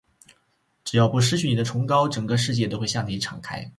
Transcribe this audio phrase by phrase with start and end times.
[0.83, 3.63] 只要不失去你的崇高，整个世界都会向你敞开。